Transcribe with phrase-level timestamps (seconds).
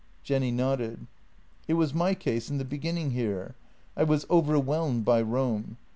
[0.23, 1.05] "Jenny nodded."
[1.67, 3.53] It was my case in the beginning here.
[3.95, 5.77] I was overwhelmed by Rome.